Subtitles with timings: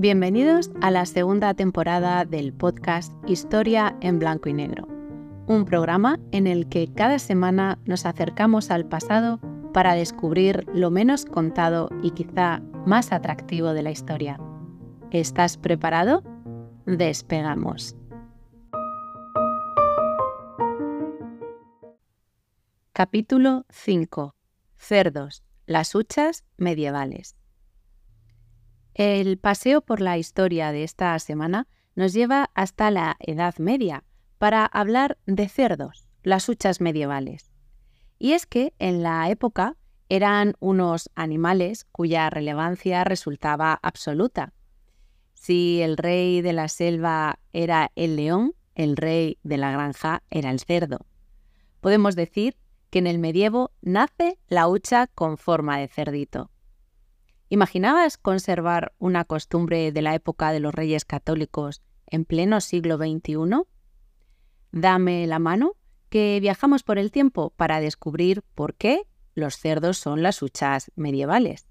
[0.00, 4.88] Bienvenidos a la segunda temporada del podcast Historia en Blanco y Negro,
[5.46, 9.40] un programa en el que cada semana nos acercamos al pasado
[9.74, 14.40] para descubrir lo menos contado y quizá más atractivo de la historia.
[15.10, 16.22] ¿Estás preparado?
[16.86, 17.94] Despegamos.
[22.94, 24.34] Capítulo 5.
[24.78, 27.36] Cerdos, las huchas medievales.
[28.94, 34.04] El paseo por la historia de esta semana nos lleva hasta la Edad Media
[34.38, 37.50] para hablar de cerdos, las huchas medievales.
[38.18, 39.76] Y es que en la época
[40.08, 44.52] eran unos animales cuya relevancia resultaba absoluta.
[45.34, 50.50] Si el rey de la selva era el león, el rey de la granja era
[50.50, 51.06] el cerdo.
[51.80, 52.56] Podemos decir
[52.90, 56.50] que en el medievo nace la hucha con forma de cerdito.
[57.52, 63.66] ¿Imaginabas conservar una costumbre de la época de los reyes católicos en pleno siglo XXI?
[64.70, 65.72] Dame la mano
[66.10, 69.02] que viajamos por el tiempo para descubrir por qué
[69.34, 71.66] los cerdos son las huchas medievales.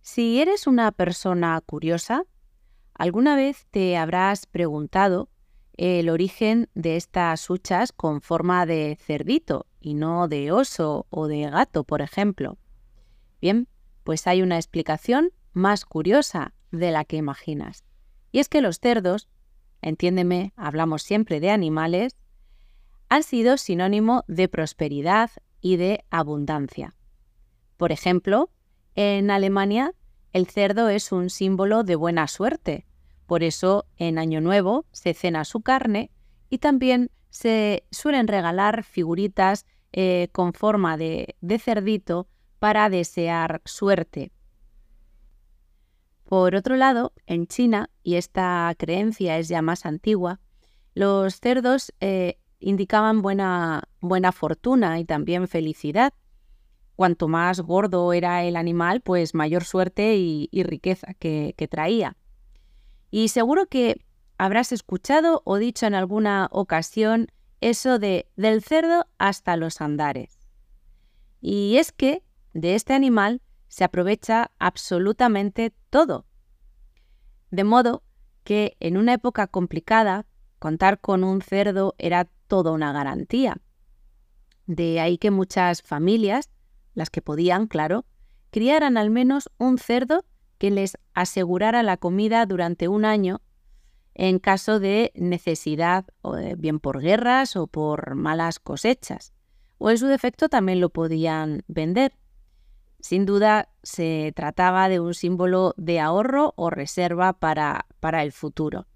[0.00, 2.24] Si eres una persona curiosa,
[2.94, 5.28] alguna vez te habrás preguntado
[5.76, 11.48] el origen de estas huchas con forma de cerdito y no de oso o de
[11.48, 12.58] gato, por ejemplo.
[13.40, 13.68] Bien,
[14.08, 17.84] pues hay una explicación más curiosa de la que imaginas.
[18.32, 19.28] Y es que los cerdos,
[19.82, 22.16] entiéndeme, hablamos siempre de animales,
[23.10, 26.96] han sido sinónimo de prosperidad y de abundancia.
[27.76, 28.48] Por ejemplo,
[28.94, 29.92] en Alemania
[30.32, 32.86] el cerdo es un símbolo de buena suerte,
[33.26, 36.10] por eso en Año Nuevo se cena su carne
[36.48, 42.26] y también se suelen regalar figuritas eh, con forma de, de cerdito
[42.58, 44.32] para desear suerte.
[46.24, 50.40] Por otro lado, en China, y esta creencia es ya más antigua,
[50.94, 56.12] los cerdos eh, indicaban buena, buena fortuna y también felicidad.
[56.96, 62.16] Cuanto más gordo era el animal, pues mayor suerte y, riqueza que traía.
[63.10, 64.04] Y seguro que
[64.36, 67.28] habrás escuchado o dicho en alguna ocasión
[67.60, 70.38] eso de del cerdo hasta los andares.
[71.40, 72.22] Y es que
[72.52, 76.26] de este animal se aprovecha absolutamente todo.
[77.50, 78.02] De modo
[78.44, 80.26] que en una época complicada,
[80.58, 83.60] contar con un cerdo era toda una garantía.
[84.66, 86.50] De ahí que muchas familias,
[86.94, 88.04] las que podían, claro,
[88.50, 90.24] criaran al menos un cerdo
[90.58, 93.40] que les asegurara la comida durante un año
[94.14, 96.04] en caso de necesidad,
[96.56, 99.32] bien por guerras o por malas cosechas.
[99.78, 102.18] O en su defecto también lo podían vender.
[103.00, 108.86] Sin duda se trataba de un símbolo de ahorro o reserva para, para el futuro.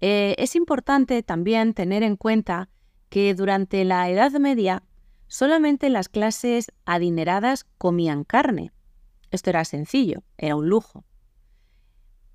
[0.00, 2.68] Eh, es importante también tener en cuenta
[3.08, 4.82] que durante la Edad Media
[5.28, 8.72] solamente las clases adineradas comían carne.
[9.30, 11.04] Esto era sencillo, era un lujo.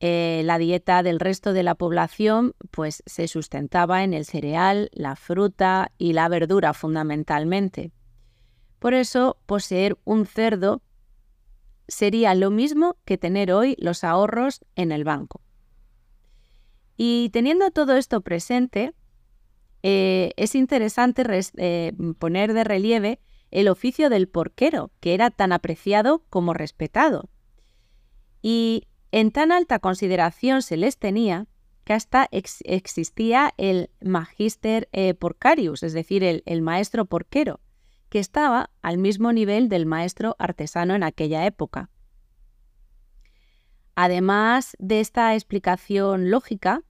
[0.00, 5.14] Eh, la dieta del resto de la población pues, se sustentaba en el cereal, la
[5.14, 7.92] fruta y la verdura fundamentalmente.
[8.82, 10.82] Por eso, poseer un cerdo
[11.86, 15.40] sería lo mismo que tener hoy los ahorros en el banco.
[16.96, 18.92] Y teniendo todo esto presente,
[19.84, 21.22] eh, es interesante
[21.58, 23.20] eh, poner de relieve
[23.52, 27.30] el oficio del porquero, que era tan apreciado como respetado.
[28.42, 31.46] Y en tan alta consideración se les tenía
[31.84, 37.60] que hasta existía el magister eh, porcarius, es decir, el, maestro porquero,
[38.12, 41.88] que estaba al mismo nivel del maestro artesano en aquella época.
[43.94, 46.82] Además de esta explicación lógica,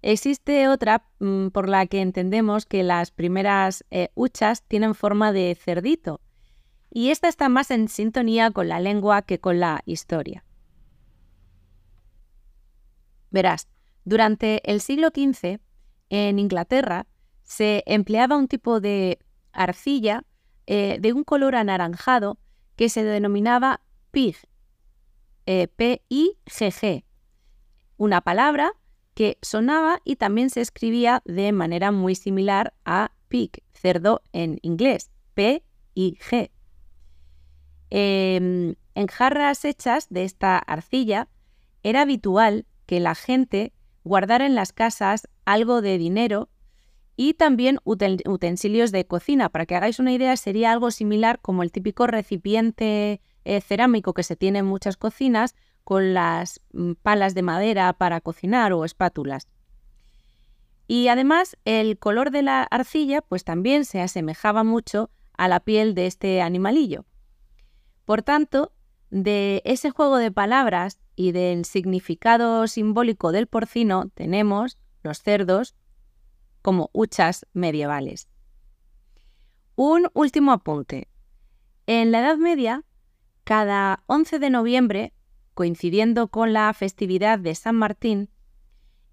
[0.00, 5.54] existe otra mm, por la que entendemos que las primeras eh, huchas tienen forma de
[5.54, 6.22] cerdito,
[6.88, 10.42] y esta está más en sintonía con la lengua que con la historia.
[13.30, 13.68] Verás,
[14.06, 15.60] durante el siglo XV,
[16.08, 17.08] en Inglaterra,
[17.42, 19.18] se empleaba un tipo de
[19.54, 20.24] arcilla
[20.66, 22.38] eh, de un color anaranjado
[22.76, 23.80] que se denominaba
[24.10, 24.36] pig,
[25.46, 27.04] eh, P-I-G-G,
[27.96, 28.72] una palabra
[29.14, 35.10] que sonaba y también se escribía de manera muy similar a pig, cerdo en inglés,
[35.34, 36.50] P-I-G.
[37.90, 41.28] Em, en jarras hechas de esta arcilla
[41.82, 43.72] era habitual que la gente
[44.02, 46.48] guardara en las casas algo de dinero
[47.16, 49.48] y también utensilios de cocina.
[49.48, 54.22] Para que hagáis una idea, sería algo similar como el típico recipiente eh, cerámico que
[54.22, 59.48] se tiene en muchas cocinas, con las mm, palas de madera para cocinar o espátulas.
[60.86, 65.94] Y además el color de la arcilla pues también se asemejaba mucho a la piel
[65.94, 67.04] de este animalillo.
[68.04, 68.72] Por tanto,
[69.10, 75.74] de ese juego de palabras y del significado simbólico del porcino tenemos los cerdos
[76.64, 78.30] como huchas medievales.
[79.76, 81.08] Un último apunte.
[81.86, 82.84] En la Edad Media,
[83.44, 85.12] cada 11 de noviembre,
[85.52, 88.30] coincidiendo con la festividad de San Martín,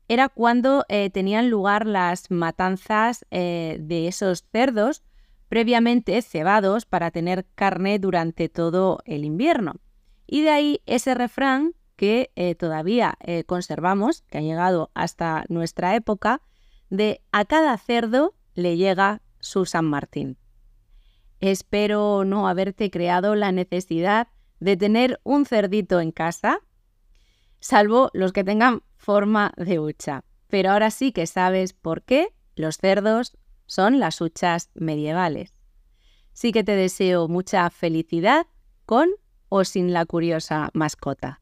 [0.07, 5.03] era cuando eh, tenían lugar las matanzas eh, de esos cerdos
[5.49, 9.73] previamente cebados para tener carne durante todo el invierno.
[10.25, 16.41] Y de ahí ese refrán que eh, todavía conservamos, que ha llegado hasta nuestra época,
[16.91, 20.37] de a cada cerdo le llega su San Martín.
[21.39, 24.27] Espero no haberte creado la necesidad
[24.59, 26.59] de tener un cerdito en casa,
[27.59, 30.23] salvo los que tengan forma de hucha.
[30.49, 35.55] Pero ahora sí que sabes por qué los cerdos son las huchas medievales.
[36.33, 38.45] Sí que te deseo mucha felicidad
[38.85, 39.09] con
[39.47, 41.41] o sin la curiosa mascota.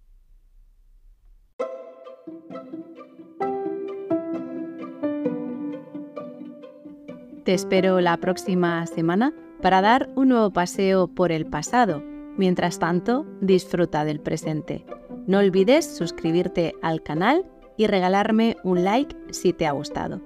[7.44, 12.04] Te espero la próxima semana para dar un nuevo paseo por el pasado.
[12.38, 14.86] Mientras tanto, disfruta del presente.
[15.26, 17.46] No olvides suscribirte al canal
[17.78, 20.22] y regalarme un like si te ha gustado.